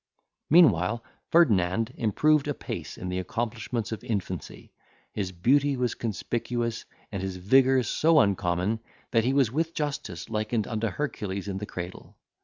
[0.49, 4.73] Meanwhile, Ferdinand improved apace in the accomplishments of infancy;
[5.11, 8.79] his beauty was conspicuous, and his vigour so uncommon,
[9.11, 12.17] that he was with justice likened unto Hercules in the cradle.